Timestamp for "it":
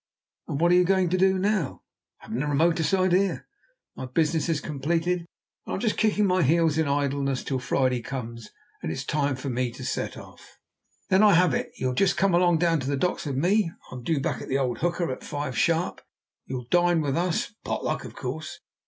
8.91-8.95, 11.53-11.69